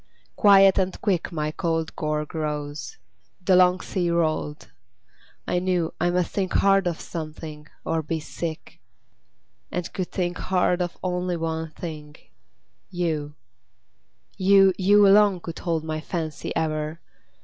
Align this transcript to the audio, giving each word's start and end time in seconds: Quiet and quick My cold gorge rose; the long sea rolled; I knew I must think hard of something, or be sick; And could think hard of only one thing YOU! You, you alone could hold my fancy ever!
Quiet 0.35 0.79
and 0.79 0.99
quick 0.99 1.31
My 1.31 1.51
cold 1.51 1.95
gorge 1.95 2.33
rose; 2.33 2.97
the 3.45 3.55
long 3.55 3.81
sea 3.81 4.09
rolled; 4.09 4.71
I 5.47 5.59
knew 5.59 5.93
I 6.01 6.09
must 6.09 6.31
think 6.31 6.53
hard 6.53 6.87
of 6.87 6.99
something, 6.99 7.67
or 7.85 8.01
be 8.01 8.19
sick; 8.19 8.79
And 9.69 9.93
could 9.93 10.11
think 10.11 10.39
hard 10.39 10.81
of 10.81 10.97
only 11.03 11.37
one 11.37 11.69
thing 11.69 12.15
YOU! 12.89 13.35
You, 14.37 14.73
you 14.75 15.05
alone 15.05 15.39
could 15.39 15.59
hold 15.59 15.83
my 15.83 16.01
fancy 16.01 16.51
ever! 16.55 16.99